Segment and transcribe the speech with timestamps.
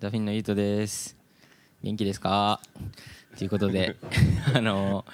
[0.00, 1.16] ダフィンのゆうとです。
[1.82, 2.60] 元気ですか？
[3.36, 3.96] ということで
[4.54, 5.04] あの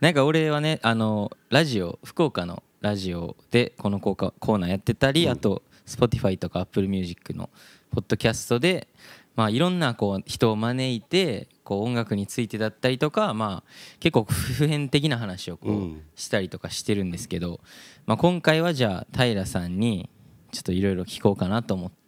[0.00, 7.50] なんか俺はねあのラジオ福岡のラジオでこのコーコーナーやってたり、あと Spotify とか Apple Music の
[7.90, 8.88] ポッドキャストで
[9.36, 13.70] まあいろんなこう人を招いてこう音楽についてだったりとかまあ
[14.00, 16.02] 結構普遍的な話をこううん。
[16.14, 17.60] したりとかしてるんですけど、
[18.06, 20.08] まあ今回はじゃあ平さんに
[20.52, 21.99] ちょっといろいろ聞こうかなと思って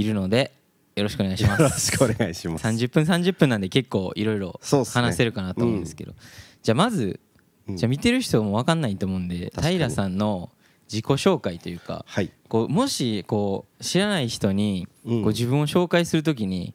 [0.00, 0.52] いるので
[0.96, 2.66] よろしくお願いしまよろすしくお願いします。
[2.66, 6.14] 30分30分なんで結構いろいろ話せるかなと思うんですけど、
[6.62, 7.20] じゃあまず、
[7.68, 7.76] うん。
[7.76, 10.50] じゃあ見てる人も分かんないと思うんで平さんの
[10.90, 12.30] 自己紹介というかはい。
[12.48, 15.22] こうもしこう知らない人にこうん。
[15.24, 16.74] う自分を紹介するときに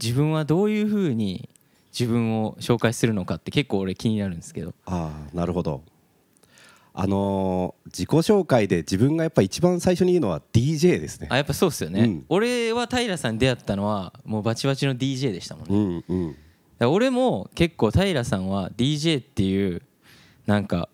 [0.00, 1.48] 自分はどういうふうに
[1.98, 4.74] 自分を紹介するのかって結構俺気になるんですけど。
[4.86, 5.82] ああ、なるほど。
[6.96, 11.28] あのー自己紹介で自分がやっぱ一番最初に言うのは DJ ですね。
[11.30, 11.36] あ。
[11.36, 12.24] やっぱそうっすよね、うん。
[12.28, 16.04] 俺は平さんに出会ったのはもうバチバチの DJ でしたもんね。
[16.08, 16.16] うん
[16.80, 16.86] うん。
[16.88, 19.82] 俺も結構平さんは DJ っていう
[20.46, 20.88] なんか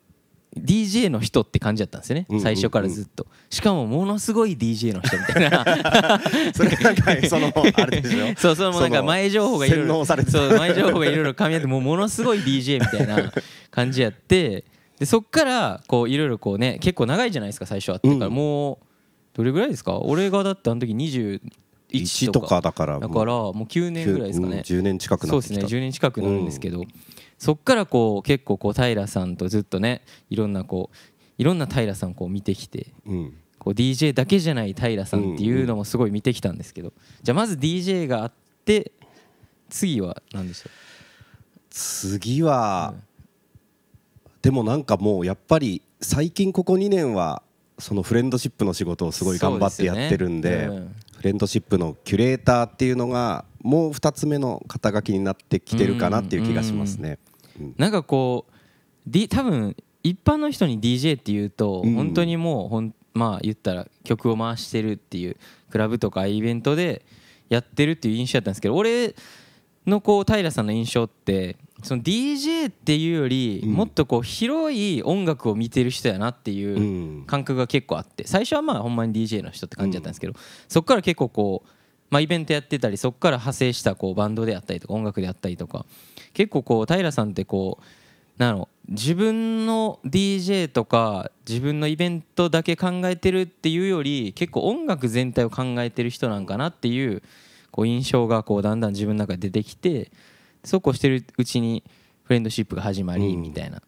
[0.56, 2.26] DJ の人って感じだったんですよね。
[2.40, 3.26] 最初からずっと。
[3.50, 6.20] しかもものすごい DJ の人みたいな。
[6.52, 8.26] それなんかそのあれですよ。
[8.36, 13.32] そうそうもうなんか前情報がいろい洗ろそう前情報がいろいろ噛み合ってもうものすごい DJ みたいな
[13.70, 14.64] 感じやって
[15.00, 18.32] でそっからこういろいろこうね結構長いじゃないですか最初あってから、うん。
[18.32, 18.86] もう
[19.34, 19.98] どれぐらいですか？
[19.98, 21.40] 俺がだってあの時21
[21.90, 22.46] 1とか。
[22.46, 25.66] とかだからだからもう9年ぐらいですかね、うん10年近くなそうですねた。
[25.66, 26.84] 10年近くなるんですけど、
[27.38, 30.96] そっからこう結構こう平さんとずっとねいろんなこう
[31.38, 32.88] いろんな平さんをこう見てきて。
[33.06, 33.34] うん。
[33.58, 38.32] こう DJ だけじゃない平さんっていうのもすごい見てきたんですけど、じゃあまず DJ があっ
[38.64, 38.92] て
[39.68, 40.70] 次は何でしょ
[41.68, 42.94] 次は、
[44.42, 47.42] でもなんかもうやっぱり最近ここ2年は
[47.78, 50.64] そのフレンドシップの仕事をすごい頑張ってやってるんでね。
[50.66, 50.94] うん。
[51.16, 57.18] フレンドシップのキュレーターっていうのがもう2つ目の肩書きになってきてるかなっていう気がしますね。
[57.58, 57.66] うん。
[57.68, 58.52] うなんかこう、
[59.06, 61.94] D、多分一般の人に DJ っていうとうん。
[61.94, 65.36] 本当にもうほんまあ言ったら曲を回してるっていう
[65.70, 67.04] クラブとかイベントで
[67.48, 69.14] やってるっていう印象だったんですけど俺
[69.86, 73.72] のこう平さんの印象ってその DJ っていうよりうん。
[73.72, 77.24] もっとこう広い音楽を見てる人やなっていううん。
[77.26, 80.34] 感覚が結構あって最初はまあほんまに DJ の人って感じだったんですけど、
[80.68, 81.68] そこから結構こう、
[82.10, 85.86] まあ、イベントやってたりそこから派生したこうバンドであったりとか音楽であったりとか
[86.34, 87.84] 結構こう平さんってこう
[88.40, 97.22] なんやろ自分の DJ とか自分のイベントだけ考えてるっていうより結構音楽全体を考えてる人なんかなっていう
[97.70, 100.10] こう印象がこうだんだん自分の中で出てきて
[100.64, 101.82] そうこうしてるうちに
[102.24, 103.82] フレンドシップが始まりうんみたいな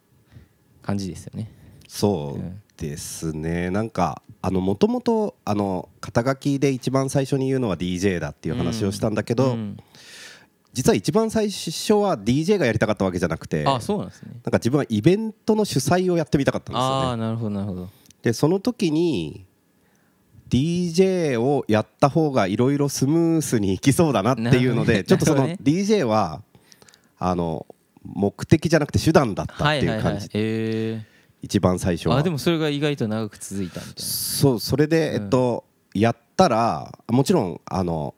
[0.83, 1.51] 感じですよね。
[1.89, 9.77] そうですねなんかあのもともとあの肩書きで一番最初に言うのは DJ だっていう話をしたんだけど、うん
[10.73, 14.31] 実は一番最初は DJ がやりたかったわけじゃなくてあそうなんですね。
[14.33, 16.95] なんか自分はイベントの主催をやってみたかったんですよね。
[17.09, 17.91] ああなるほどなるほど。
[18.23, 19.45] でその時に
[20.49, 26.43] DJ をやった方がいろいろスムースにいきそうだなっていうのなるほどねでちょっとその DJ は
[27.25, 27.67] あの
[28.05, 30.03] 目的じゃなくて手段だったってはいうはい。
[30.03, 30.29] 感じ。
[30.35, 31.07] え
[31.41, 32.19] 一番最初ー、は。
[32.19, 34.03] あでもそれが意外と長く続いたみたいな。
[34.03, 35.23] そうそれで、うん。
[35.23, 38.15] えっとやったらもちろんあの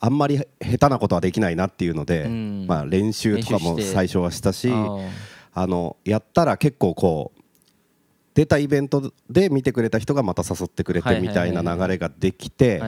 [0.00, 2.66] あんまり下手なことはできないなっていうので、うん。
[2.66, 7.42] まあ、練習とかも最初はしたしあのやったら結構こう
[8.34, 12.80] 出たイベントで見てくれた人がまた誘ってくれてみたいな流れができて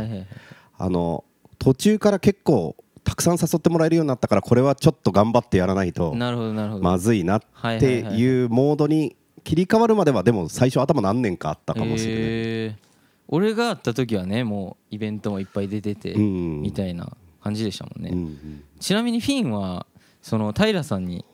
[0.79, 1.25] あの
[1.59, 2.77] 途中から結構
[3.11, 6.15] たくさん誘ってもらえるようになったからこれはちょっと頑張ってやらないと。
[6.15, 12.23] まずいなってはいいうモードに切り替わるまではでも最初頭何年かあったかもしれない。
[12.23, 12.85] えー。
[13.27, 16.63] 俺が会った時はねもうイベントもいっぱい出てて、うん。
[16.63, 18.65] みたいな感じでしたもんね、うんうん。
[18.79, 19.87] ちなみにフィンは
[20.23, 21.25] その平さんに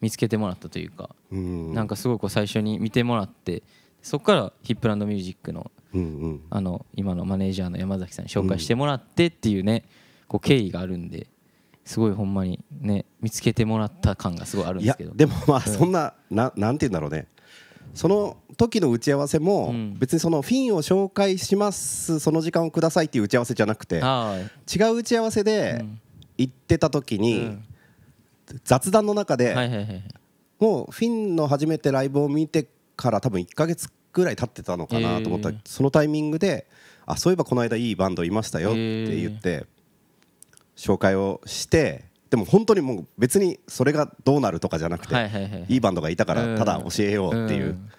[0.00, 1.74] 見つけてもらったというか、うん。
[1.74, 3.62] なんかすごいこう最初に見てもらって
[4.00, 6.40] そこからヒップランドミュージックのうんうん。
[6.48, 9.84] あの今のマネージャーの山崎さんに紹介してもらってっていうね
[10.30, 11.26] こう経緯があるんで
[11.84, 15.12] すごいほんまにね見つけてもらった感がすごいあるんですけど。
[15.12, 17.26] でもまあそんなななんて言うんだろうね。
[17.94, 19.98] その時の打ち合わせもうん。
[19.98, 24.36] 別にそのフィンを紹介しますその時間をくださいっていう打ち合わせじゃなくてあ
[24.72, 26.00] 違う打ち合わせあ、でうん。
[26.38, 27.64] 行ってた時うにん。
[28.62, 30.02] 雑談の中はいで
[30.60, 35.50] もうフィンの初めてライブを見てから多分1ヶ月ぐらい経ってたのかなと思った。
[35.64, 36.68] そのタイミングで
[37.06, 39.66] あそういえばこの間いいバンドいましたよって言って
[40.80, 45.76] 紹介をしてでも本当にもう別にそれがどうなるとかじゃなくてはいはいはいい。
[45.76, 47.90] いバンドがいたからただ教えようっていう、ん。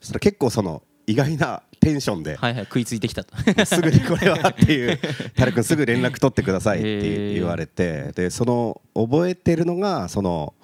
[0.00, 3.36] そしたら結構その意外なテンションではいはい食いついてきたと。
[3.66, 4.98] すぐにこれはっていう
[5.36, 10.54] 「タレ君すぐ連絡取ってください」って言われてでその覚えてるのがその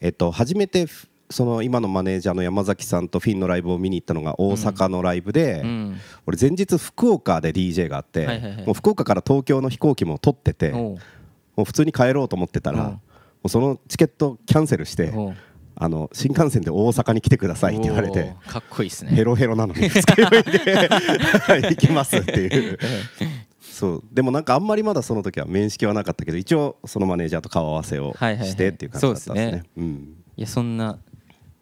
[0.00, 0.86] えっと初めて
[1.32, 6.00] その今のマネージャーの山崎さんとフィンのライブを見に行ったのが大阪のライブで、うん。
[6.26, 8.66] 俺前日福岡で DJ があって、はいはいはい。
[8.66, 10.92] もう福岡から東京の飛行機も取ってても
[11.56, 11.62] おう。
[11.62, 12.82] う普通に帰ろうと思ってたら、う。
[12.82, 13.00] んも
[13.44, 15.12] うそのチケットキャンセルして
[15.74, 19.10] あの新幹線で大阪に来てくださいって言われてかっこいいですね。
[19.10, 22.78] ヘロヘロなのに二日酔いで 行きますっていう。
[23.60, 24.02] そう。
[24.12, 28.48] でもなんかあんまりまだその時は面識はなかったけど一応そのマネージャーと顔合わせをはいはいはい。
[28.48, 29.62] してっていう感じだったんですそうですね。
[29.76, 30.14] うん。
[30.36, 30.98] いやそんな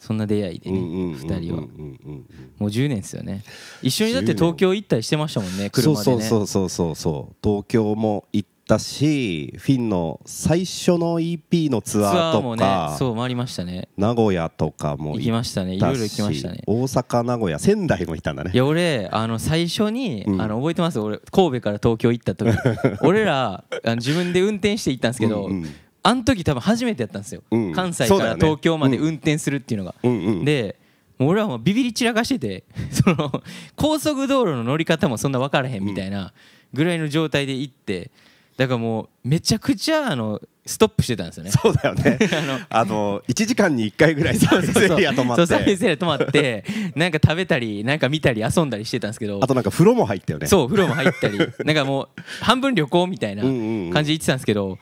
[0.01, 1.61] そんな出会いでねうんうんうんうん2人は。
[1.61, 3.43] もう10年ですよね。
[3.83, 6.05] 一緒にだって東京行ったりしてましたもんね車でね。
[6.05, 13.89] そうそうそうそうそう東京も行ったしフィンの最初の EP のツツアーアーもねとかそう回りましたね。
[13.99, 16.63] 名古屋とかも行きましたねいろいろ行きましたね。
[16.67, 18.53] 大阪名古屋仙台も行ったんだね。
[18.55, 20.41] いや俺あの最初に、うん。
[20.41, 20.99] あの覚えてます？
[20.99, 22.51] 俺神戸から東京行った時。
[23.03, 25.67] 俺らあの自分で運転して行ったんですけど、うんうん
[26.03, 27.73] あの時多分初めてやったんですよ、うん。
[27.73, 30.45] 関西から東京まで運転するっていうのが、うんうん。
[30.45, 30.77] で
[31.19, 33.43] 俺はもうビビり散らかしてて その
[33.77, 36.33] 高速道路の乗り方もそんな分からへんみたいな
[36.73, 38.11] ぐらいの状態で行って
[38.57, 41.51] だからもうめちゃくちゃあのストップしてたんですよね。
[41.51, 42.19] そうだよね。
[42.69, 45.77] あの1時間に1回ぐらいサービスエリア止まそうサービって。
[45.79, 46.65] スエリア止まって
[46.95, 49.41] なんか食べたりなんか見たり遊んだりしてたんですけど。
[49.43, 50.47] あとなんか風呂も入ったよね。
[50.47, 51.39] そう風呂も入ったり。
[51.65, 52.09] なんかもう
[52.43, 53.91] 半分旅行みたいなうんうんうん。
[53.93, 54.79] 感じで言ってたんですけど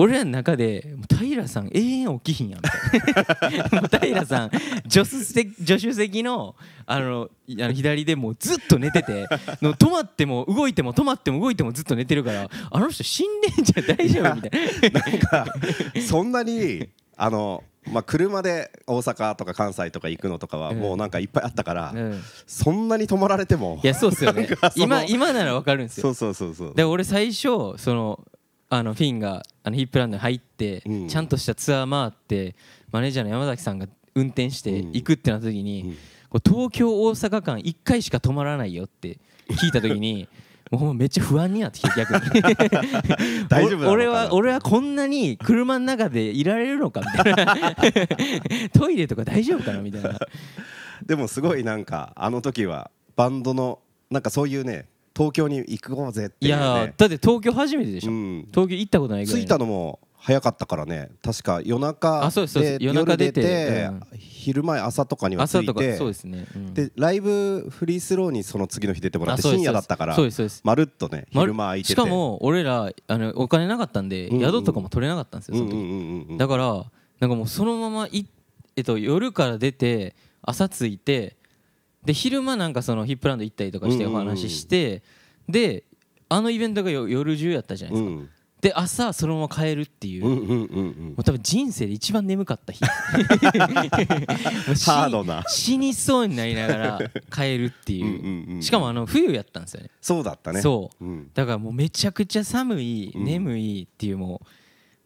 [0.00, 2.60] 俺らの中で平さん永遠起きひんやん。
[4.00, 4.50] 平さん
[4.88, 6.54] 助手席助手席の
[6.86, 9.26] あのいあの左でもうずっと寝てて
[9.60, 15.00] の止まっても動いても止まっても動いてもずっと寝てるからあの人死んでんじゃん大丈夫みたいな。
[15.00, 15.46] なんか
[16.06, 20.78] そんなにあのまあ車で大阪とか関西とか行くのとかはうん。
[20.78, 22.22] もうなんかいっぱいあったから、うん。
[22.46, 24.48] そんなに止まられてもいやそうっすよね。
[24.76, 26.02] 今今ならわかるんですよ。
[26.02, 26.74] そうそうそうそう。
[26.76, 28.24] で俺最初その
[28.70, 31.08] あのフィンがあのヒップランドに入って、うん。
[31.08, 32.54] ちゃんとしたツアー回って
[32.90, 35.96] マネージャーの山崎さんが運転して行くってなった時に、うん。
[36.30, 39.18] こう東京大阪間1回しか止まらないよって
[39.48, 40.28] 聞いた時に
[40.70, 42.42] もうめっちゃ不安になってきて逆に。
[43.48, 47.74] 大丈夫俺は俺はこんなに車の中でいられるのかみたいな。
[48.74, 50.18] トイレとか大丈夫かなみたいな。
[51.06, 53.78] でもすごいなんかあの時はバンドの
[54.10, 54.88] なんかそういうね
[55.18, 56.58] 東京に行こうぜっていういや
[56.96, 58.48] だって東京初めてでしょ、うん。
[58.52, 61.10] 東京行ったことないぐらい着いたのも早かったからね。
[61.22, 62.62] 確か夜中あそうですそう。
[62.62, 64.00] です夜中出てうん。
[64.16, 66.74] 昼前朝とかには着朝とかいてそうですね、うん。
[66.74, 70.60] でライブフリースローにその次の日出てもらって深夜だったからそうですそうです。
[70.62, 71.92] まるっとねま昼間空いてて。
[71.94, 76.84] しかも俺らあのお金なかったんで、宿とかも取れなかったんですよその時、うんうんうんうんだから
[77.18, 78.26] なんかもうそのままい、
[78.76, 81.37] えっと、夜から出て朝着いて
[82.08, 85.02] で昼間なんかそのヒップランド行ったりとかしてお話しして、
[85.46, 85.84] で
[86.30, 88.30] あのイベントがよ夜中やったじゃないですか、うん。
[88.62, 92.82] で朝そのまま帰るっていう、もう多分人生で一番眠かった日。
[94.86, 95.44] ハードな。
[95.48, 96.98] 死にそうになりながら
[97.30, 99.90] 帰るっていう,、しかもあの冬やったんですよね。
[100.00, 100.62] そうだったね。
[100.62, 101.04] そう。
[101.04, 101.30] うん。
[101.34, 103.24] だからもうめちゃくちゃ寒い、うん。
[103.26, 104.46] 眠いっていうもう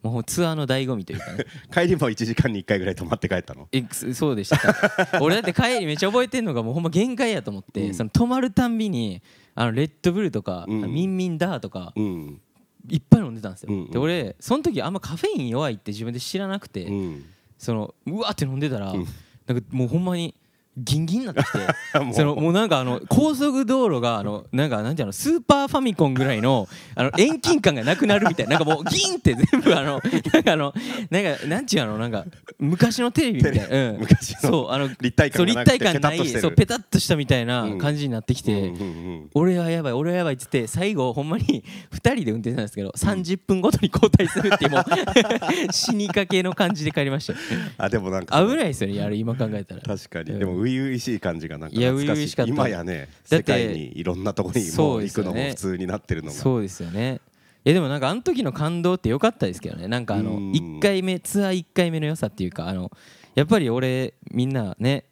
[0.03, 1.45] もうツアーの醍醐味というかね。
[1.73, 3.69] 帰りも1時間に1回ぐらい泊まって帰ったの？
[3.71, 5.21] えそそうでした。
[5.21, 7.93] 俺だって帰りめっちゃ覚えてんのがもうほんま限界やと思って、うん。
[7.93, 9.21] その泊まるたんびに
[9.55, 10.93] あのレッドブルとか、うん。
[10.93, 12.41] ミンミンダーとかうん。
[12.89, 13.91] いっぱい飲んでたんですよ、うんうん。
[13.91, 17.25] で俺その時あんまカフェイン弱いって自分で知らなくて、うん。
[17.57, 19.07] そのうわって飲んでたら、うん。
[19.47, 20.35] なんかもうほんまに
[20.77, 21.59] ギンギンになってきて。
[22.13, 28.57] そのもうなんかあの高速道路があのなんかなんていうのスーパーファミコンぐらいのあの遠近感がなくなるみたいな。
[28.57, 30.01] なんかもうギンって全部あの
[30.33, 30.73] なんかあの
[31.09, 32.25] なんかなんちゅうのなんか
[32.59, 34.39] 昔のテレビみたいな、うん、昔の。
[34.41, 44.83] そうあの立体そう立感がなくて体感ないそうペタッとしたみたいな感じになってきて、うんうんうん俺はやばい俺はやばいっつって最後ほんまに2人で運転したんですけど30分ごとに交代するっていうもう
[45.71, 47.33] 死にかけの感じで帰りました。
[47.33, 47.39] よ
[47.77, 48.39] あでもなんか。
[48.45, 49.81] 危ないですよねあれ今考えたら。
[49.81, 50.39] 確かに、うん。
[50.39, 56.33] でも初々しい感じがなんか懐かしいしか今やね世界にいろんなところにそもう行くのも普通になってるのが。
[56.33, 57.21] そうですよね。
[57.65, 59.87] いやでもなんかあの時の感動って良かったですけどね。
[59.87, 60.51] なんかあのうん。
[60.51, 62.91] 1回目ツアー1回目の良さっていうかあの
[63.35, 65.05] やっぱり俺みんなね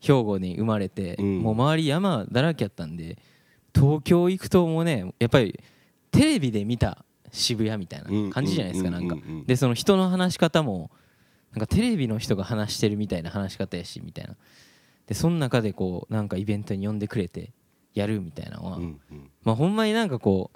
[0.00, 1.38] 兵庫に生まれて、うん。
[1.40, 3.18] もう周り山だらけやったんで
[3.74, 5.58] 東京行くともうねやっぱり
[6.10, 9.20] テレビで見た渋谷みたいな感じじゃないですかうんなん。
[9.20, 10.90] かでその人の話し方も
[11.52, 14.34] なんかテレビの人が話してるみたいな話し方やしみたいな
[15.06, 17.52] でその中でこうなんかイベントに呼んでくれて
[17.94, 19.30] やるみたいなのは、うんうん。
[19.42, 20.50] まあほんまになんかこ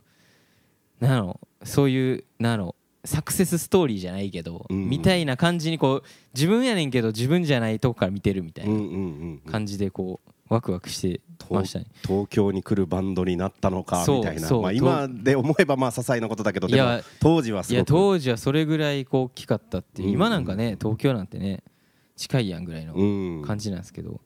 [1.01, 4.89] うなんやろそういうなんやろサクセスストーリーじゃないけど、うんうん。
[4.89, 6.03] みたいな感じにこう
[6.35, 11.87] 自分やねんけど自分じゃないとこから見てるみたいな感じでこうワクワクしてましたね。
[12.03, 17.75] 東京に来るバンドになったのかみたいな、まあ、今で思えばまあ些細なことだけどでも当時はすごく。
[17.75, 21.65] いや当時はそれぐらいこう大きかったっていう、今なんかね東京なんてね
[22.17, 22.95] 近いやんぐらいの
[23.45, 24.21] 感じなんですけど、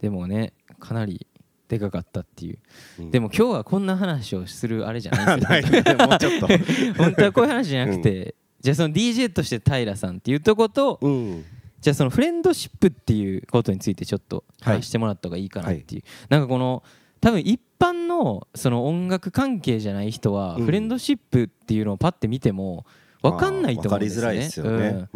[0.00, 1.26] でもねかなり
[1.68, 2.58] でかかったっていう、
[2.98, 5.96] うん、でも今日はこんな話をするあれじゃないですよ。
[6.08, 6.48] もうちょっと。
[6.96, 11.44] 本当はこういう話じゃなくて、うん、じゃあその DJ として平さんっていうとこと、うん、
[11.80, 16.82] じゃあそのフレンドシップっていうことについてちょっと話してもらった方がいいかなっていう、はい、なんかこの
[17.20, 22.86] 多分一般のその音楽関係じゃない人はフレンドシップっていうのをパッて見ても
[23.22, 25.08] 分かんないと思うんですよね。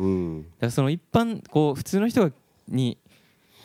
[0.70, 2.30] その一般こう普通の人
[2.68, 2.98] に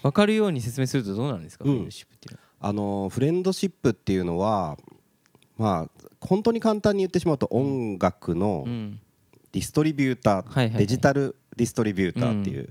[0.03, 2.15] 分かるように説明するとどうなんですか、 FRIENDSHIP.
[2.15, 2.47] っていうのは。
[2.59, 3.89] あの FRIENDSHIP.
[3.91, 4.77] っていうのは
[5.57, 8.65] まあ本当に簡単に言ってしまうと音楽の
[9.51, 12.69] ディストリビューター、デジタルディストリビューターっていう、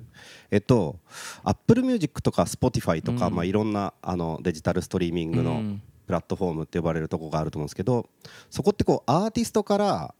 [0.50, 0.98] えっと
[1.42, 8.08] Apple Music とか Spotify とか、まあ、いろんなあのデジタルストリーミングのプラットフォームって呼ばれるとこがあると思うんですけど
[8.50, 10.14] そこってこうアーティストから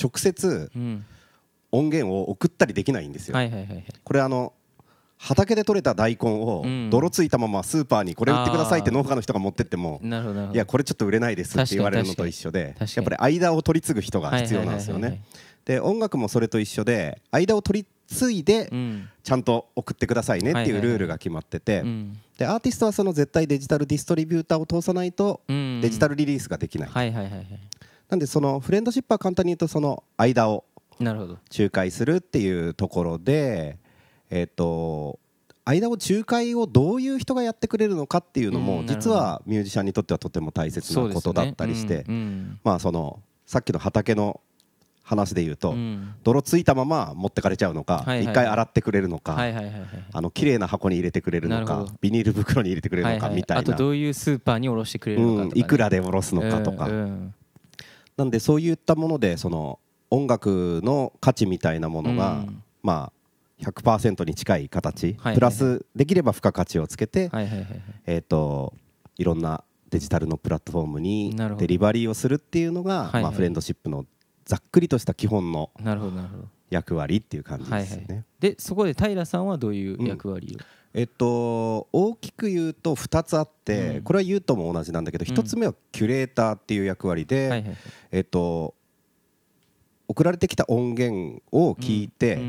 [0.00, 0.70] 直接
[1.70, 3.36] 音源を送ったりできないんですよ。
[4.04, 4.52] これあの
[5.22, 10.00] 畑で採れた大根を泥ついたままスーパーにこれ売ってくださいって農家の人が持ってっても
[10.52, 15.22] いやこれちょっと売れないですって言われるのと一緒でやっぱり間を取り継ぐ人が必要なんですよね。
[15.64, 18.68] で音楽もそれと一緒で間を取り継いで
[19.22, 21.84] ちゃんと送ってくださいねっていうルールが決まってて
[22.36, 26.90] でアーティストはその絶対デジタルディストリビューターを通さないとデジタルリリースができない。
[28.10, 30.64] なんでそのフレンドシップは簡単に言うとその間を
[31.56, 33.78] 仲介するっていうところで。
[34.32, 35.20] えっ、と
[35.64, 42.04] 間を仲介をどういう人がやってくれるのかっていうのも実はミュージシャンにとってはとても大切なことだったりして
[42.64, 44.40] まあそのさっきの畑の
[45.04, 45.74] 話で言うと
[46.24, 49.36] 泥ついたまま持ってかれちゃうのか一回洗ってくれるのか
[50.12, 53.60] あの綺麗な箱に入れてくれるのかビニール袋に入れてくれるのかみたいな。
[53.60, 56.88] あとどういうスーパーに卸してくれるのかいくらで卸すのかとか。
[58.16, 59.78] なんでそういったものでその
[60.10, 62.44] 音楽の価値みたいなものが
[62.82, 63.21] まあ
[63.62, 67.30] 100%に近い形、プラスできれば付加価値をつけて、
[68.06, 68.74] えー、と
[69.16, 74.06] いろんなデジタルのプラットフォームにデリバリーをするっていうのが、まあ、フレンドシップの
[74.44, 75.70] ざっくりとした基本の
[76.70, 78.24] 役割っていう感じですね。
[78.40, 80.62] でそこで平さんはどういう役割を、
[80.94, 87.76] うん、えっと、大きく言うと2つあって、うん、これは言うとも同じなんだけど、うん、1つ目はキュレーターっていう役割で、
[88.10, 88.74] えっと、
[90.08, 92.40] 送られてきた音源を聞いて、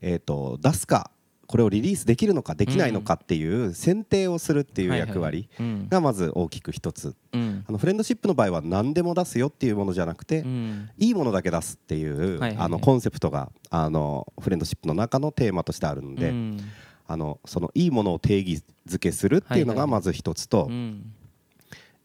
[0.00, 1.10] えーと、出すか
[1.50, 5.48] これをリリースできるのかできないのかっていう選定をするっていう役割
[5.88, 16.60] がまず大きく一つ、うん、あのフレンドシップの場合は何でも出すよっていうものじゃなくて、うん、いいものだけ出すっていう、あのコンセプトがあのフレンドシップの中のテーマとしてあるので、うん、
[17.08, 20.70] あのそのいいものを定義づけするっていうのがまず一つと、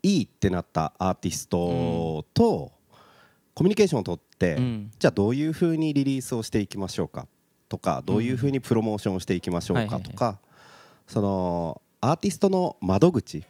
[0.02, 0.24] いい。
[0.24, 2.72] ってなったアーティストと
[3.54, 4.58] コミュニケーションをとって、
[4.98, 7.28] じゃあどういうふうにリリースをしていきましょうか
[7.70, 10.40] とかどういうふうにプロモーションをしていきましょうかとか
[11.08, 13.44] そのアーティストの窓口、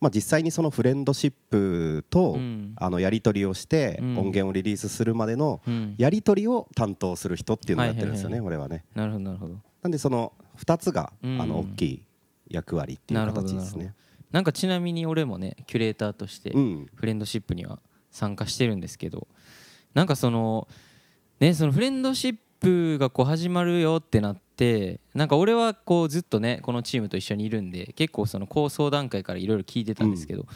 [0.00, 2.36] まあ、実際にそのフレンドシップと、
[2.76, 5.60] あのやり取りをして音源をリリースするまでの
[5.96, 8.84] やり取りを担当する人っていうのをやってるんですよね、俺はね。
[8.96, 9.54] なるほどなるほど。
[9.82, 12.02] なんでその2つが、あの大きい
[12.48, 13.94] 役割っていう形ですね。
[14.32, 16.50] なんかちなみに俺もねキュレーターとして
[16.96, 17.78] フレンドシップには
[18.10, 19.28] 参加してるんですけど、
[19.94, 20.66] なんかその
[21.38, 30.48] ねそのフレンドシッププがこう始まるよってなってなんか俺はこうずっとねこのチームと一緒にいるんで結構その構想段階からいろいろ聞いてたんですけど、うん、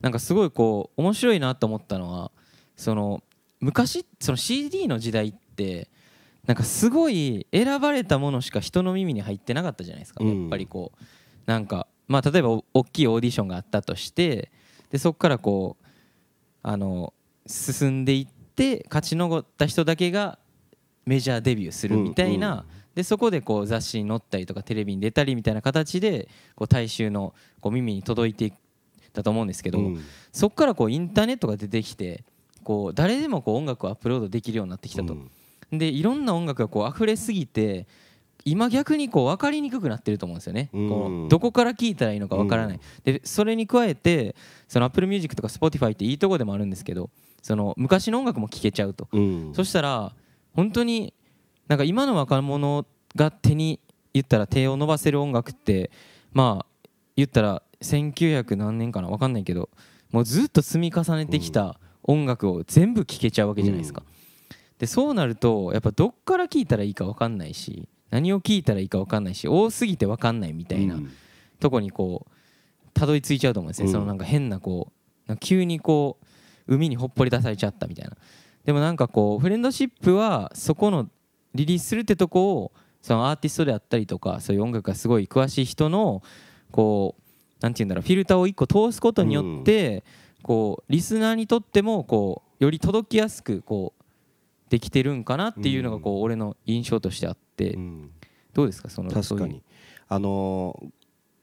[0.00, 2.30] なんかすごいこう面白いなと思ったのは
[2.76, 3.22] その
[3.60, 5.88] 昔その CD の時代って
[6.46, 11.04] なんかすごい選ばれたものしか人の耳に入ってなかったじゃないですか、やっぱりこう。
[11.46, 14.50] なんかまあ例えば大きいオーディションがあったとして
[14.90, 15.86] でそこからこう
[16.62, 17.12] あの
[17.46, 20.38] 進んでいって勝ち残った人だけが
[21.04, 28.52] メジャーデビューするみたいな、うんうん、でそこでこう雑誌に載ったりとかテレビに出たりみたいな形でこう大衆のこう耳に届いていっ
[29.12, 32.24] たと思うんですけど、うん、そこからこうインターネットが出てきて
[32.62, 35.14] こう誰でもこう音楽をアップロードできるようになってきたと。
[35.14, 37.86] うん、でいろんな音楽がこう溢れすぎて
[38.44, 44.34] 今逆にこう分かりにくくなってると思うんですよね、うん、こうどこから聴いたらいいのか分からない、うん、でそれに加えて
[44.66, 50.12] その Apple Music とか Spotify っていいとこでもあるんですけどその昔の音楽も聴けちゃうと、うん、そしたら
[50.54, 51.14] 本当に
[51.68, 53.80] なんか今の若者が手に
[54.14, 55.90] 言ったら手を伸ばせる音楽って
[56.32, 59.68] まあ言ったら1900何年かな分かんないけど
[60.10, 64.02] もうずっと積み重ねてきた音楽を全部聴けちゃうわけじゃないですか。
[64.78, 70.98] でそうなるとやっぱどっから聴いたらいいか分かんないし何を聴いたらいいか分かんないし多すぎて分かんないみたいな
[71.60, 72.30] とこにこう
[72.92, 74.92] たどり着いちゃうと思うんですね、うん、そのなんか変なこ
[75.28, 76.18] う急にこ
[76.66, 78.16] う海にほっぽり出されちゃったみたいな
[78.64, 81.08] でもなんかこうフレンドシップはそこの
[81.54, 86.22] リリースするってとこをそのアーティストであったりとかそういう音楽がすごい詳しい人の
[86.70, 87.22] こう
[87.60, 90.02] なんて言うんだろうフィルターを1個通すことによって、
[90.42, 94.02] こうリスナーにとってもこうより届きやすくこう
[94.70, 97.78] できてるんかなっていうのがこう俺の印象としてあって、
[98.52, 98.88] どうですか？
[98.88, 99.62] その確かに。
[100.08, 100.82] あの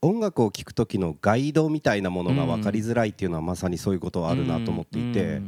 [0.01, 5.41] 音楽を聴く時のガイドみたいなものが分かりづらいっていうのはまさにそういうことはあるなと思っていて、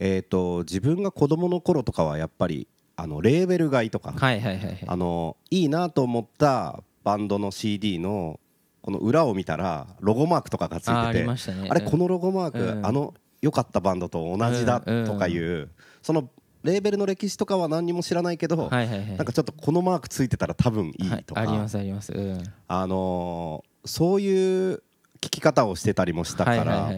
[0.00, 2.66] えー、と自分が子どもの頃とかはやっぱり
[2.96, 8.40] あのレーベル買いとか、はいはいはいはい、あのいいなと思ったバンドの CD の
[8.82, 11.28] この裏を見たらロゴマークとかがついてて
[11.70, 15.70] あ,、れこのロゴマーク、あの良かったバンドと同じだとかいう、
[16.02, 16.30] その
[16.62, 22.12] レーベルの歴史とかは何にも知らないけど、はいはいはい、なんかちょっとこのマークついてたら多分いいとか、ありますあります、
[22.68, 24.82] あのそういう
[25.20, 26.90] 聞き方をしてたりもしたから、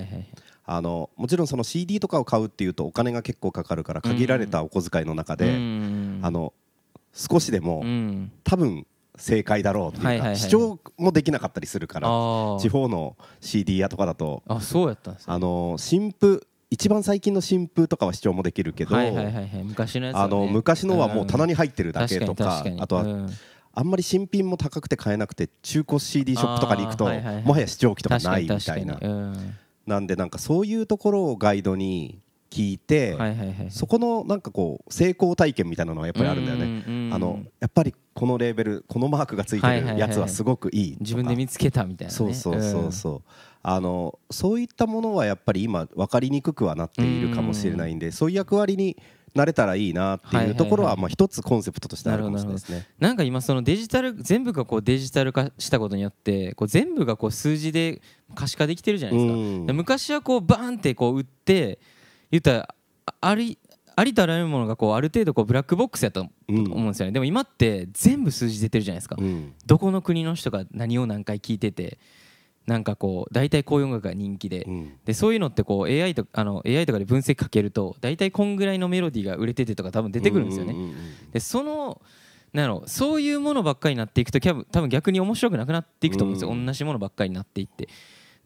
[0.64, 5.50] あのもちろんその CD とかを買うっていうとお金が結構かかるから限られたお小遣いの中で、
[6.22, 6.52] あの
[7.12, 7.84] 少しでも、
[8.44, 12.08] 多分正解だろうっていうか、主張もできなかったりするから
[12.60, 18.96] 地方の CD 屋とかだとあそうやったんです、あの新譜一番最近の新譜とかは視聴もできるけど、
[19.62, 23.28] 昔のあの昔のはもう棚に入ってるだけとか、あとは、
[23.74, 28.98] あんまり新品も高くて買えなくて中古 CD ショップとかに行くと、もはや視聴機とかないみたいな、
[29.86, 32.20] なんでなんかそういうところをガイドに
[32.52, 33.16] 聞いて、
[33.70, 37.10] そこのなんかこう成功体験みたいなのはやっぱりあるんだよね。
[37.14, 43.20] あのやっぱりこのレーベルこのマークがついてるやつはすごくいい自分で見つけたみたいな、ね、そうそうそうそう、うん、
[43.62, 48.98] あのそういったものはやっぱり今分かりにくくはなっているかもしれないんでそういう役割に
[49.34, 52.86] なれたらいいなっていうところはまあ一つコンセプトとしてあるかもしれないですね。
[52.98, 58.02] なんか今そのデジタル全部がこうデジタル化したことによってこう全部がこう数字で
[58.34, 59.24] 可視化できてるじゃないで
[59.60, 59.72] すか。
[59.72, 61.78] 昔はこうバーンってこう打って
[62.30, 62.74] 言ったら
[63.20, 63.58] あり
[63.94, 71.98] ありとあらゆるものがこうある程度こうブラックボックスやと思うんですよね、うん、でも今って全部数字出てるじゃないですか、うん、どこの国の人が何を何回聞いてて
[72.66, 74.64] なんかこう大体こういう音楽が人気で。
[74.66, 80.74] うん、でそういうのってこう AI とあの AI とかで分析かけると大体こんぐらいのメロディーが売れててとか多分出てくるんですよね。
[81.32, 82.00] でその
[82.52, 87.88] なんやろそういうものばっかりになっていくと多分逆に面白くなくなっていくと思うんですよ、同じものばっかりになっていって。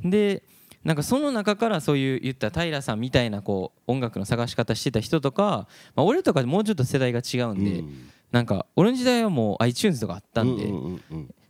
[0.00, 0.42] で
[0.84, 10.72] なんかその中からそういう言った平さんみたいなこう音楽の探し方してた人とか、まあ、俺とかもうちょっと世代が違うんで、うん、なんか俺の時代はもう iTunes とかあったんで、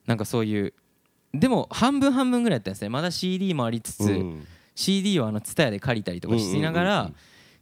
[0.07, 0.73] なんかそういう
[1.39, 2.89] でも半分半分ぐらいやったんですね。
[2.89, 7.11] まだ CD もありつつ、うん、CD をあの TSUTAYA で借りたりとかしながら、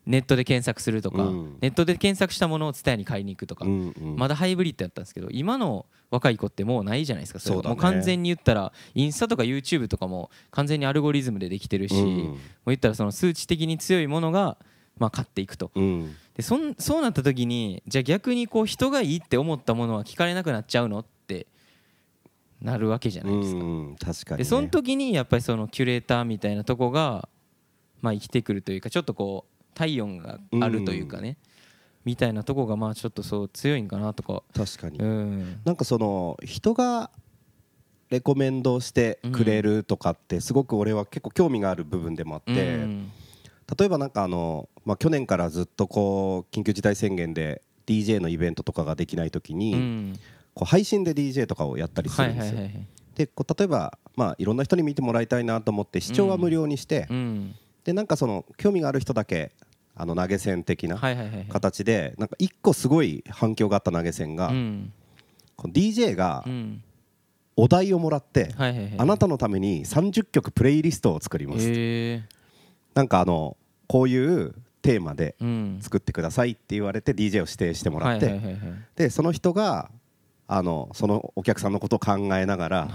[0.06, 14.58] ネットで検索するとか、うん、ネットで検索したものを TSUTAYA に買いに行くとか、うんうん、まだハイブリッドやったんですけど今の若い子ってもうないじゃないですかそれ、ね、もう完全に言ったらインスタとか YouTube とかも完全にアルゴリズムでできてるし、うん、もう言ったらその数値的に強いものが
[14.98, 21.13] まあ買っていくと、うん、でそんそうなった時にじゃあ逆にこう人がいいって思ったものは聞かれなくなっちゃうのって
[22.60, 23.58] なるわけじゃないですか。
[23.58, 27.28] うん、確かに、ね、でその時にやっぱりそのキュレーターみたいなとこが
[28.00, 31.36] まあ生きてくるというかちょっとこう体温があるというかね、うん、
[32.06, 34.42] みたいなとこがまあちょっとそう強いんかなとか。
[34.54, 37.10] 確かに、うん、なんかその人が
[38.10, 43.10] レコメンドしてくれるとかってすごく俺は結構興味がある部分でもあって、うん、
[43.78, 50.14] 例えばなんかあの、まあ、去年からずっとこう緊急事態宣言で DJ のイベントとかができない時に、
[50.54, 52.60] こう配信で DJ とかをやったりするんですよ。
[53.14, 57.08] でこう例えば、まあ、いろんな人に見てもらいたいなと思って視聴は無料にして、
[57.84, 59.52] でなんかその興味がある人だけ
[59.94, 60.98] あの投げ銭的な
[61.48, 64.48] 形でなんか一個すごい反響があった投げ銭が、
[65.56, 66.44] この DJ が
[67.56, 68.50] お題をもらって、
[68.98, 71.68] あなたのために30曲プレイリストを作ります、
[72.94, 75.36] なんかあのこういうテーマで
[75.80, 78.40] 作ってくださいって言われて DJ を指定してもらって、
[78.96, 79.90] でその人が
[80.46, 82.88] あのそのお客さんのことを考えながら、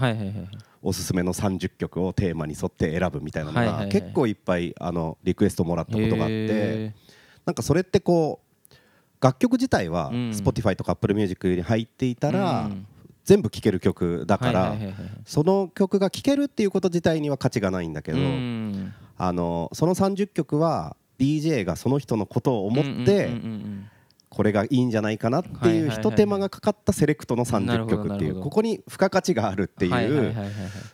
[0.82, 6.94] おすすめの30曲をテーマに沿って選ぶみたいなのが結構いっぱいあのリクエストもらったことがあって
[7.44, 8.74] なんかそれってこう
[9.20, 12.70] 楽曲自体は Spotify とか Apple Music に入っていたら
[13.24, 14.76] 全部聴ける曲だから
[15.26, 18.18] その曲が聴けるっていうこと自体には価値がないんだけど
[19.18, 23.28] あのその30曲は DJ がその人のことを思って
[24.30, 30.34] これがいいんじゃないかなっていうひと手間がかかったセレクトの30曲っていうここに付加価値があるっていう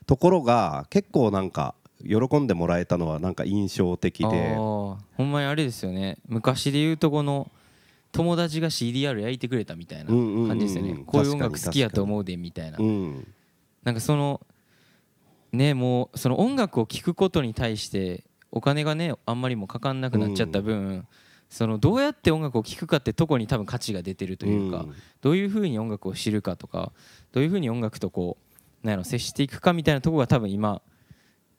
[0.07, 4.55] ところが結構なんか喜んでもらえたのはなんか印象的で。
[4.55, 6.19] ほんまにあれですよね。
[6.27, 7.51] 昔で言うとこの
[8.13, 11.03] 友達が CDR 焼いてくれたみたいな感じですよね。
[11.07, 12.79] こういう音楽好きやと思うでみたいな。
[12.79, 14.41] なんかその
[15.53, 21.07] ねもうその音楽を聴くことに対してお金がねあんまりもかかんなくなっちゃった分、うん、
[21.57, 26.93] そのどうやって音楽を聴くかってとこに多分価値が出てるというか、うん、どういうふうに音楽を知るかとか
[27.33, 28.37] どういうふうに音楽とこ
[28.83, 30.83] うなんやろ接していくかみたいなとこが多分今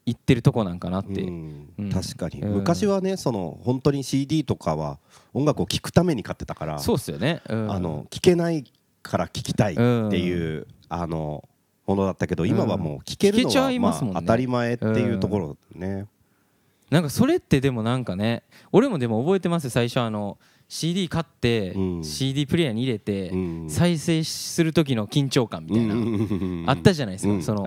[0.06, 1.68] 言ってるとこなんかなって、うん。
[1.78, 5.00] うん、確かに、昔はねその本当に CD とかは
[5.34, 8.64] 音楽を聴くために買ってたからそうっすよね、あの聴けない
[9.02, 11.46] から聴きたいっていう、あの
[11.86, 16.06] ものだったけど今はもう聴けるのは、まあ、当たり前っていうところね、
[16.90, 23.32] なんかそれってでもなんかね俺もでも覚えてます最初あの CD 買って、うん、CD プレイヤーに入れて、
[23.70, 27.66] 再生する時の緊張感みたいな、あったじゃないですか、その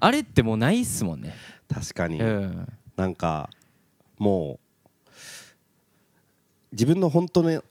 [0.00, 1.34] あれってもうないっすもんね。
[1.68, 3.50] 確かに、うん、なんか
[4.16, 4.58] も
[5.06, 5.12] う
[6.72, 7.62] 自分の本当の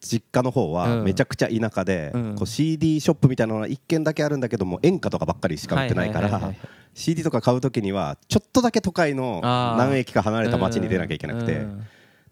[0.00, 6.54] 実家の方はめちゃくちゃ田舎で、こう CD ショップみたいなのが1軒だけあるんだけども演歌とかばっかりしか売ってないから
[6.96, 11.64] CD とか買う時にはちょっとだけ都会の何駅か離れた町に出なきゃいけなくて。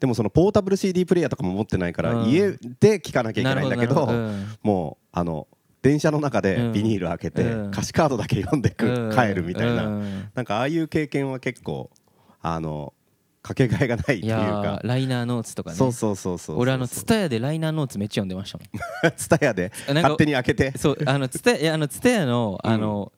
[0.01, 2.51] でもそのポータブル CD プレイヤーとかも持ってないから家
[2.81, 4.07] で聴かなきゃいけないんだけど
[4.63, 5.47] もうあの
[5.81, 9.89] 電車の中でビニール開けて歌詞カードだけ読んでく帰るみたいな。
[10.35, 11.91] なんかああいう経験は結構
[12.43, 12.93] あの
[13.41, 14.81] かけがえがないっていうか。
[14.83, 15.77] ライナーノーツとかね。
[15.77, 18.69] そうそうそうそう俺あのツタヤでライナーノーツめっちゃ読んでましたもん。
[19.17, 20.77] ツタヤで勝手に開けて。
[20.77, 23.13] そうあのツタヤあのツタヤのあの、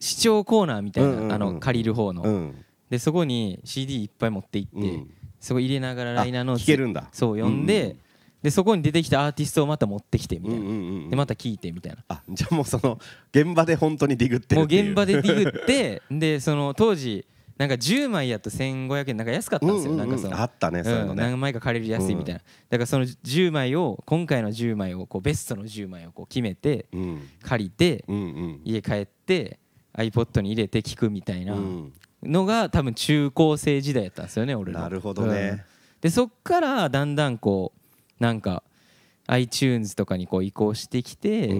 [0.00, 2.52] 視聴コーナーみたいな、あの借りる方の、
[2.88, 5.04] でそこに CD いっぱい持って行って、
[5.38, 7.08] そこ入れながらライナーノーツ聞けるんだ。
[7.12, 7.96] そう読んで、
[8.42, 12.02] でそこに出てきたアーティストをまた持ってきてみたいな、でまた聞いてみたいな。
[12.08, 12.98] あじゃあもうその
[13.30, 17.26] 現場で本当にディグってもう現場でディグってでその当時
[17.58, 21.22] なんか10枚やと1500円なんか安かったんですよ、なんかそのあったね、そういうのね。
[21.24, 26.86] 何枚か借りる安いみたいな、だからその10枚を今回の10枚をこうベストの10枚をこう決めて、
[27.42, 28.06] 借りて、
[28.64, 29.58] 家帰って
[30.02, 31.56] iPod に入れて聞くみたいな
[32.22, 34.80] のが多分中高生時代やったんですよね俺の。
[34.80, 35.64] なるほどね、
[36.00, 38.62] でそっからだんだんこうなんか
[39.26, 41.54] iTunes とかにこう移行してきて、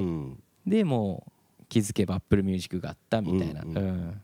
[0.66, 1.24] でも
[1.60, 4.20] う気づけば Apple Music があったみたいな、うん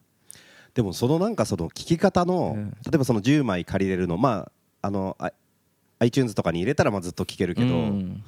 [0.76, 4.50] でもそのなんかその聞き方の、うん、例えばその10枚借りれるのま
[4.82, 5.16] ああの
[6.00, 8.22] iTunes とかに入れたらまあずっと聴けるけど、うん、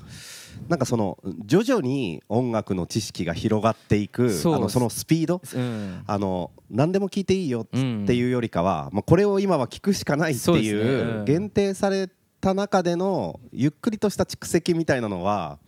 [0.68, 15.58] なんかその徐々に音楽の知識が広がっていくあのそのスピード、うん、あの何でも聞いていいよっていうよりかは、まあ、これを今は聞くしかないっていう限定された中でのゆっくりとした蓄積みたいなのは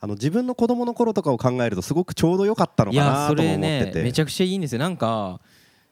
[0.00, 3.58] あの自分の子供の頃とかを考えるとすごくちょうど良かったのかなと思って
[3.90, 4.78] て、ね、めちゃくちゃいいんですよ。
[4.78, 5.40] なんか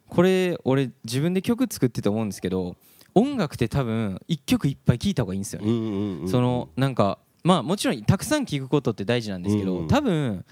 [0.09, 2.77] これ俺自分で曲作ってて思うんですけど
[3.15, 6.29] 音楽って多分一曲いっぱい聴いた方がいいんですよね。
[6.29, 10.45] そのなんかまあもちろんたくさん聴くことって大事なんですけど、多分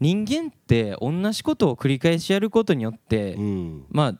[0.00, 3.36] 人間って同じことを繰り返しやることによって、
[3.90, 4.18] まあ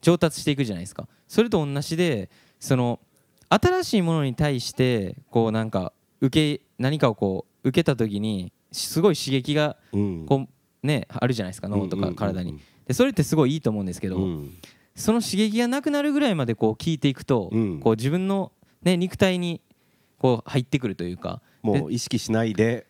[0.00, 1.08] 上達していくじゃないですか。
[1.28, 3.00] それと同じでその
[3.48, 9.76] 新しいものに対してこうなんか受け何かをこう受けた時にすごい刺激が
[10.26, 10.48] こ
[10.82, 12.58] うねあるじゃないですか脳とか体に。
[12.86, 14.50] でそれってすごいいいと思うんですけど、うん、
[14.96, 19.60] その刺激がなくなるぐらいまでこう聞いていくと、うん、こう自分の、ね、肉体に
[20.22, 21.42] こう入ってくるというか。
[21.62, 22.86] もう意識しないで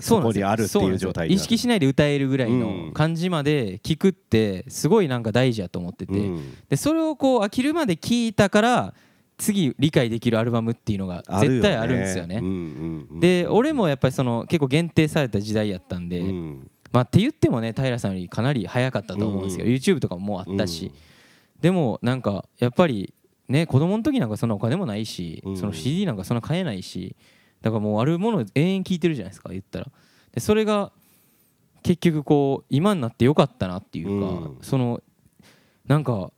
[0.00, 8.94] そこにあるっていう状態意識しないで歌えるぐらいの感じまで聞くってすごいなんか大事やと思ってて、うん、でそれをこう飽きるまで聞いたから
[9.38, 12.40] 次理解できるアルバムっていうのが絶対あるんですよね。
[13.20, 20.92] で俺もやっぱりその結構限定された時代やったんで、うん、まあって言ってもね平さんよりかなり早かったと思うんですけど、うん、YouTube とかももうあったし、うん、
[21.60, 23.14] でもなんかやっぱり
[23.52, 27.14] ね子供の時なんかそんなお金もないし、うん、その CD なんかそんな買えないし
[27.60, 29.86] だからもうあるもの延々聞いてるじゃないですか言ったら。
[30.32, 30.90] でそれが
[31.82, 35.02] 結局こう今になってよかったなっていうか、その
[35.86, 36.32] なんか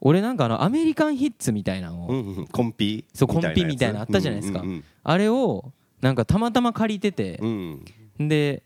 [0.00, 7.84] 俺なんかあのアメリカンヒッツみたいなのを、うんうん、コンピそうコンピみたいなのあったじゃないですか、うんうんうん、あれをなんかたまたま借りてて、うん、
[8.18, 8.62] で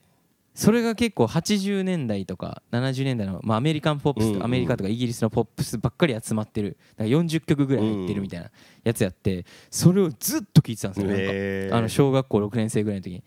[0.54, 8.50] それが結構80年代とか70年代の、まあ、アメリカンポップス、うんうん、アメリカとかイギリスのポップスばっかり集まってるなんか40曲ぐらい入ってるみたいな
[8.84, 13.24] やつやってそれをずっと聴いてたんですよ、なんかあの小学校6年生ぐらいの時に。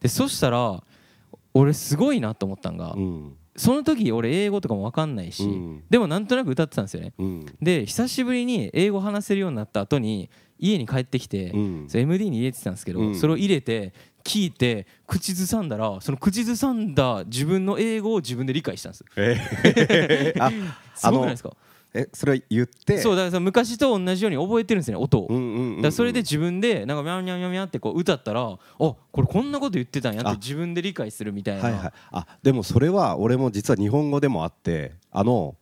[0.00, 0.82] でそしたら
[1.54, 13.92] 俺すごいなと思ったんが、うん、その時俺英語とかも分かんないし、うん、でもなんとなく歌ってたんですよね、うん、で久しぶりに英語話せるようになった後に家に帰ってきて、うん、MD に入れてたんですけど、それを入れて
[14.26, 19.04] 聞いて口ずさんだらその口ずさんだ自分の英語を自分で理解したんです。
[19.16, 20.50] えー、 あ
[20.94, 21.52] すごくないですか？
[21.94, 22.98] えそれは言って？
[22.98, 35.54] そうだから昔と同じように覚えてるんですね音を、うんうんうん、だそれで自分でなんかミャンミャンミャンミャンってこう歌ったらあこれこんなこと言ってたんやって自分で理解するみたいな、はいはい、あでもそれは俺も実は日本語でもあってあの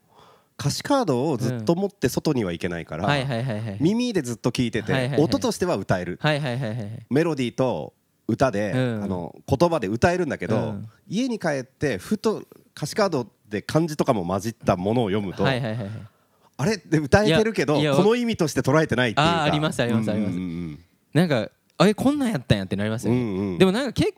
[0.59, 7.07] 歌詞カードをずっと持って外には行けないから、はいはいはいはい耳でずっと聞いてて、はいはいはい音としては歌える、はいはいはいはい。
[7.11, 7.93] メロディーと
[8.27, 9.05] 歌で、うん。
[9.05, 10.89] あの言葉で歌えるんだけど、うん。
[11.09, 12.43] 家に帰ってふと
[12.77, 15.91] 歌詞カードで漢字とかも混じったものを読むと、はいはいはいはい。
[16.57, 19.43] あれで歌えてるけどこの意味として捉えてないっていうか。
[19.43, 20.79] ありますありますありますうんうん
[21.13, 23.59] なんかあれこんなんやったんやってなりますよね、うんうん。
[23.59, 24.15] でもなんか結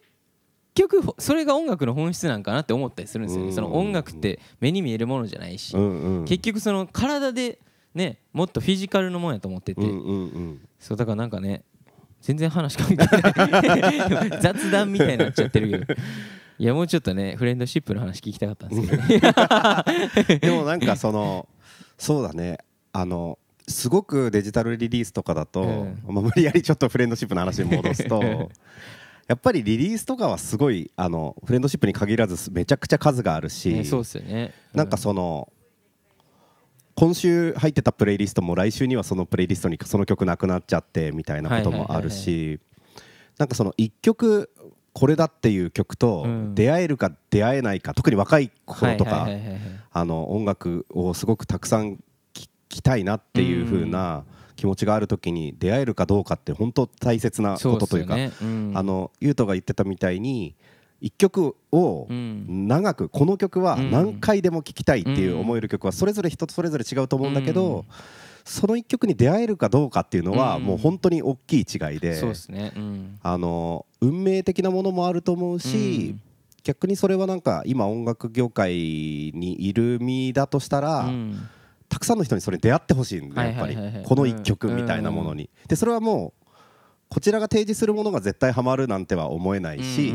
[0.74, 3.54] 局それが音楽の本質なんかなって思ったりするんですよね、うん。
[3.54, 6.24] その音楽って目に見えるものじゃないし、うんうん。
[6.26, 7.58] 結局その体で
[7.94, 10.68] ねもっとフィジカルのもんやと思ってて、うんうんうん。
[10.78, 11.64] そうだからなんかね
[12.26, 14.38] 全然話関係ない。
[14.40, 15.94] 雑談みたいになっちゃってるけど。
[16.58, 20.38] いやもうちょっとねフレンドシップの話聞きたかったんですけどね。
[20.40, 21.46] でもなんかその
[21.98, 22.58] そうだね。
[22.92, 28.20] あのすごくデジタルリリースとかだと、うんまあ、無理やりちょっとフレンドシップの話に戻すと
[29.28, 34.52] やっぱりリリースとかはすごいあのフレンドシップに限らずめちゃくちゃ数があるし、ねそうっすよね。
[34.72, 35.52] なんかその
[36.96, 42.58] 今週入ってたプレイリストも来週にはそのプレイリストにその曲なくなっちゃってみたいなこともあるし
[43.38, 44.50] なんかその1曲
[44.94, 49.28] これだっていう曲とうん出会えるか出会えないか特に若い頃とか
[49.92, 51.98] 音楽をすごくたくさん
[52.32, 54.24] 聴きたいなっていう風な
[54.56, 58.32] 気持ちがある時に出会えるかどうかって本当大切なことというかよね。
[58.40, 58.72] うん。
[58.74, 60.56] あの優斗が言ってたみたいに
[61.00, 62.66] 一曲をうん。
[62.68, 63.90] 長くこの曲はうん。
[63.90, 67.54] 何回でも聴きたいっていう思える曲はそれぞれ人それぞれ違うと思うんだけうん。
[67.54, 67.84] ど
[68.44, 70.62] その一曲に出会えるかどうかっていうのはうん。
[70.62, 72.72] もう本当に大きい違いでそうですね。
[72.76, 73.18] うん。
[73.22, 76.20] あの運命的なものもあると思うしうん。
[76.62, 81.48] 逆にそれはなんか今音楽業界にいる身だとしたらうん。
[81.88, 83.76] たくさんの人にそれに出会ってほしいんでやっぱり。
[84.04, 85.50] この一曲みたいなものに。
[85.68, 86.45] でそれはもう
[87.08, 90.14] こちらが提示するものが絶対ハマるなんては思えないし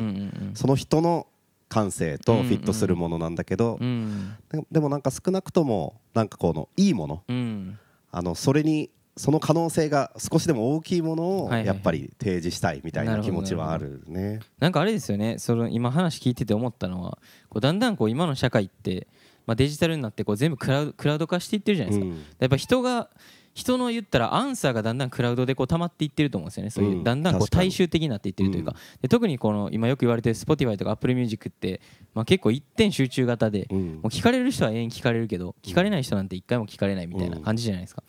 [0.53, 1.27] その人の
[1.69, 4.35] 感性とフィットするものなんだけどうん。
[4.49, 7.79] ででもなんか少なくともなんかこのいいものうん。
[8.11, 14.39] あのそれにその可能性が少しでも大きいものをやっぱり提示したいみたいな気持ちはあるね。
[14.59, 15.37] なんかあれですよね。
[15.37, 17.17] その今話聞いてて思ったのは
[17.49, 19.07] こうだんだんこう今の社会って、
[19.45, 22.23] まあ、デジタルになってこう全部クラウドクラウド化していってるじゃないですか、うん。
[22.39, 23.09] やっぱ人が
[23.53, 26.69] 人の言ったらアンサーがだんだんクラウドでこう溜まっていってると思うんですよね。
[26.69, 31.81] そういううんだんだんこう大衆的になっていってるというか、で特にこの今よく言われてる Spotify とか Apple Music って、
[32.13, 33.79] まあ、結構一点集中型で、うん。
[33.95, 38.03] もう聞かれる人は永遠に聞かれるけど聞かれない人なんて一回も聞かれないみたいな感じじゃないですか、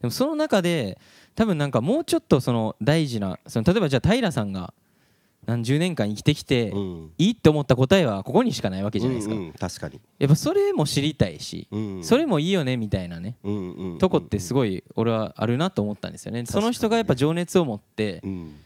[0.00, 0.98] でもその中で
[1.34, 4.72] 多分なんかもうちょっとその大事なその例えばじゃあ平さんが
[5.46, 7.10] 何十年間生きてきて、うん。
[7.18, 13.36] いいって思った答えはここにしかないわけじゃないですか、確かに、やっぱそれも知りたいし、うんそれもいいよねみたいなね、
[13.98, 16.44] とこってすごい俺はあるなと思ったんですよね。
[16.46, 18.56] その人がやっぱ情熱を持ってうん。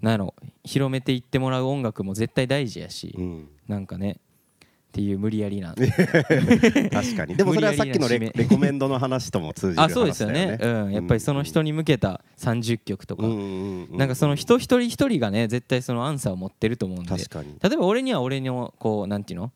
[0.00, 3.48] なんやろ広めていってもらう音楽も絶対大事やし、うん。
[3.68, 4.18] なんかね
[4.90, 5.72] っていう無理やりな。
[5.78, 7.36] 確かに。
[7.36, 9.82] でもそれはさっきのレレコメンドの話とも通じるね。
[9.84, 17.08] あそうですよね、うん、やっぱりその人に向けた30曲とか、うんうんうなんかその人一人一人がね絶対そのアンサーを持ってると思うんで。
[17.08, 17.54] 確かに。
[17.62, 19.52] 例えば俺には俺のこうなんていうの？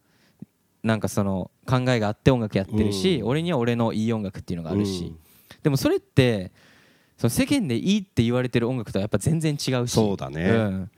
[0.85, 5.13] なんかその考えがあって音楽やってるし、うん俺には俺のいい音楽っていうのがあるし、
[5.65, 6.53] でもそれって
[7.17, 9.93] その世間でいいって言われてる音楽とはやっぱ全然違うし。
[9.93, 10.45] そうだね。
[10.53, 10.91] ん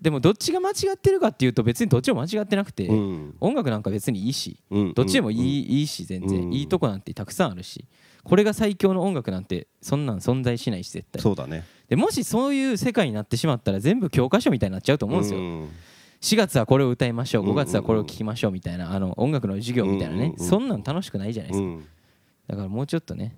[0.00, 3.34] でもどっちが間違ってるかっていうと別にどっちも間違ってなくて、うん。
[3.40, 4.94] 音楽なんか別にいいしうん。
[4.94, 6.52] どっちでもいい,、いいし全然、うん。
[6.52, 7.86] いいとこなんてたくさんあるし
[8.22, 11.22] これが最強の音楽なんてそんなん存在しないし絶対。
[11.22, 11.64] そうだね。
[11.88, 15.68] でもしそういう世界になってしまったら全部教科書みたいになっちゃうと思うんですよ、ん。
[16.20, 17.48] 4月はこれを歌いましょううん。
[17.50, 21.86] うん5月はこれを聴きましょうみたいなあの音楽の授業みたいなね、そんなん楽しくないじゃないですか、うん。
[22.48, 23.36] だからもうちょっとね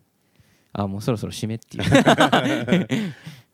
[0.73, 1.85] あもうそろそろ締めっていう